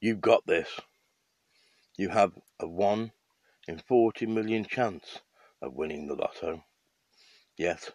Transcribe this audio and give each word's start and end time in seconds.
You've 0.00 0.22
got 0.22 0.46
this. 0.46 0.80
You 1.98 2.08
have 2.08 2.32
a 2.58 2.66
1 2.66 3.12
in 3.68 3.78
40 3.78 4.24
million 4.24 4.64
chance 4.64 5.20
of 5.60 5.74
winning 5.74 6.06
the 6.06 6.14
lotto. 6.14 6.64
Yet, 7.58 7.90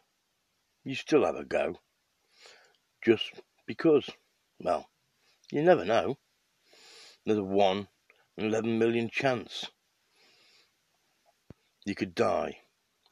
you 0.84 0.94
still 0.94 1.26
have 1.26 1.36
a 1.36 1.44
go. 1.44 1.80
Just 3.04 3.41
because, 3.66 4.07
well, 4.59 4.88
you 5.52 5.63
never 5.63 5.84
know. 5.84 6.20
There's 7.26 7.39
a 7.39 7.44
1 7.44 7.88
in 8.38 8.45
11 8.45 8.77
million 8.77 9.09
chance. 9.09 9.66
You 11.85 11.95
could 11.95 12.13
die 12.13 12.59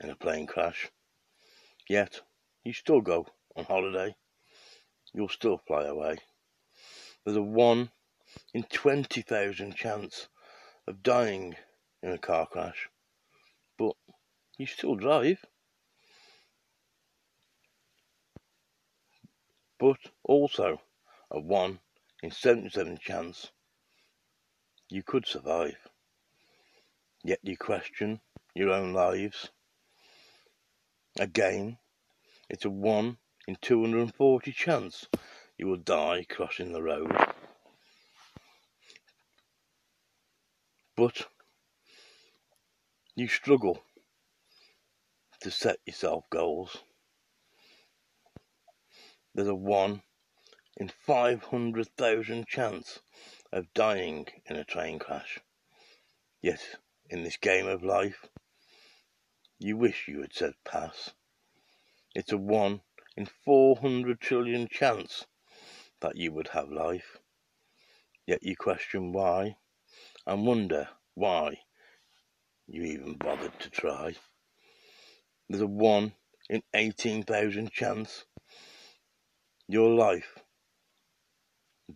in 0.03 0.11
a 0.11 0.15
plane 0.15 0.45
crash. 0.45 0.91
Yet, 1.89 2.21
you 2.63 2.73
still 2.73 3.01
go 3.01 3.25
on 3.55 3.65
holiday. 3.65 4.15
You'll 5.15 5.29
still 5.29 5.57
fly 5.65 5.85
away. 5.85 6.17
There's 7.25 7.37
a 7.37 7.41
1 7.41 7.89
in 8.53 8.63
20,000 8.63 9.75
chance 9.75 10.27
of 10.87 11.03
dying 11.03 11.55
in 12.01 12.11
a 12.11 12.17
car 12.17 12.45
crash. 12.45 12.89
But 13.77 13.95
you 14.57 14.65
still 14.65 14.95
drive. 14.95 15.45
But 19.79 19.97
also 20.23 20.81
a 21.31 21.39
1 21.39 21.79
in 22.21 22.31
77 22.31 22.99
chance 22.99 23.51
you 24.89 25.03
could 25.03 25.25
survive. 25.25 25.77
Yet 27.23 27.39
you 27.41 27.57
question 27.57 28.21
your 28.53 28.69
own 28.69 28.93
lives. 28.93 29.49
Again, 31.19 31.77
it's 32.49 32.65
a 32.65 32.69
1 32.69 33.17
in 33.47 33.57
240 33.61 34.51
chance 34.51 35.07
you 35.57 35.67
will 35.67 35.77
die 35.77 36.25
crossing 36.29 36.71
the 36.71 36.81
road. 36.81 37.11
But 41.03 41.27
you 43.13 43.27
struggle 43.27 43.83
to 45.41 45.51
set 45.51 45.79
yourself 45.85 46.29
goals. 46.29 46.77
There's 49.35 49.49
a 49.49 49.53
1 49.53 50.01
in 50.77 50.87
500,000 50.87 52.47
chance 52.47 53.01
of 53.51 53.73
dying 53.73 54.27
in 54.45 54.55
a 54.55 54.63
train 54.63 54.97
crash. 54.97 55.41
Yet, 56.41 56.77
in 57.09 57.25
this 57.25 57.35
game 57.35 57.67
of 57.67 57.83
life, 57.83 58.29
you 59.59 59.75
wish 59.75 60.07
you 60.07 60.21
had 60.21 60.33
said 60.33 60.53
pass. 60.63 61.11
It's 62.15 62.31
a 62.31 62.37
1 62.37 62.79
in 63.17 63.25
400 63.25 64.21
trillion 64.21 64.69
chance 64.69 65.25
that 65.99 66.15
you 66.15 66.31
would 66.31 66.47
have 66.53 66.71
life. 66.71 67.17
Yet 68.25 68.43
you 68.43 68.55
question 68.55 69.11
why 69.11 69.57
and 70.25 70.45
wonder 70.45 70.89
why 71.15 71.59
you 72.67 72.83
even 72.83 73.15
bothered 73.15 73.59
to 73.59 73.69
try. 73.69 74.15
There's 75.49 75.61
a 75.61 75.67
1 75.67 76.13
in 76.49 76.63
18,000 76.73 77.71
chance 77.71 78.25
your 79.67 79.89
life 79.93 80.39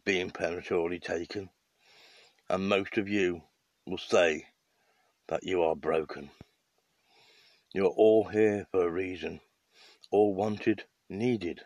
being 0.06 0.30
prematurely 0.30 1.00
taken, 1.00 1.50
and 2.50 2.70
most 2.70 2.98
of 2.98 3.08
you 3.08 3.42
will 3.86 3.98
say 3.98 4.46
that 5.28 5.44
you 5.44 5.62
are 5.64 5.76
broken. 5.76 6.30
You're 7.74 7.88
all 7.88 8.26
here 8.26 8.68
for 8.72 8.88
a 8.88 8.92
reason, 8.92 9.42
all 10.12 10.34
wanted, 10.34 10.86
needed, 11.10 11.62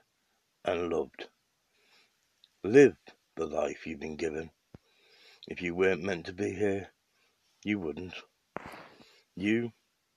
and 0.66 0.92
loved. 0.92 1.28
Live 2.64 2.96
the 3.36 3.46
life 3.46 3.86
you've 3.86 4.00
been 4.00 4.18
given. 4.18 4.52
If 5.48 5.62
you 5.62 5.74
weren't 5.74 6.04
meant 6.04 6.28
to 6.28 6.34
be 6.34 6.54
here, 6.54 6.90
you 7.64 7.80
wouldn't. 7.80 8.14
You, 9.36 9.74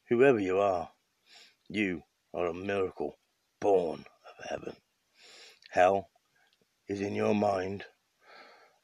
whoever 0.09 0.39
you 0.39 0.59
are, 0.59 0.91
you 1.69 2.03
are 2.35 2.47
a 2.47 2.55
miracle 2.55 3.19
born 3.61 4.05
of 4.29 4.51
heaven. 4.51 4.77
Hell 5.71 6.11
is 6.89 7.01
in 7.01 7.15
your 7.15 7.35
mind, 7.35 7.87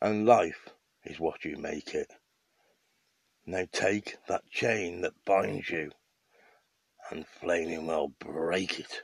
and 0.01 0.25
life 0.25 0.69
is 1.05 1.21
what 1.21 1.45
you 1.45 1.57
make 1.57 1.95
it. 1.95 2.11
Now 3.45 3.67
take 3.71 4.17
that 4.27 4.49
chain 4.51 5.03
that 5.03 5.25
binds 5.27 5.69
you 5.69 5.91
and 7.11 7.27
flaming 7.27 7.87
well 7.87 8.09
break 8.09 8.81
it. 8.81 9.03